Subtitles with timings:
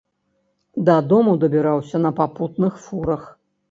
[0.87, 3.35] Дадому дабіраўся на папутных фурах.